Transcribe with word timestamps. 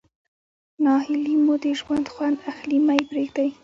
ناهلي 0.83 1.35
مو 1.43 1.53
د 1.63 1.65
ژوند 1.79 2.05
خوند 2.13 2.37
اخلي 2.51 2.77
مه 2.85 2.93
ئې 2.97 3.03
پرېږدئ. 3.09 3.49